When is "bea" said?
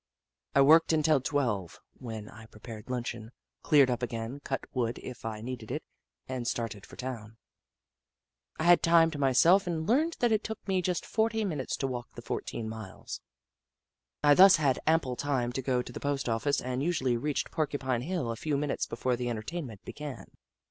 19.85-19.93